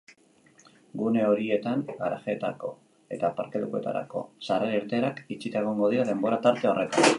[1.01, 2.71] Gune horietan garajeetarako
[3.17, 7.09] eta aparkalekuetarako sarrera-irteerak itxita egongo dira denbora-tarte horretan.